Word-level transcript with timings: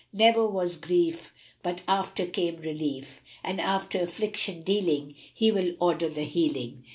Never 0.11 0.47
was 0.47 0.77
grief 0.77 1.31
but 1.61 1.83
after 1.87 2.25
came 2.25 2.55
relief, 2.55 3.21
and 3.43 3.61
after 3.61 4.01
affliction 4.01 4.63
dealing 4.63 5.13
He 5.31 5.51
will 5.51 5.75
order 5.79 6.09
the 6.09 6.23
healing." 6.23 6.85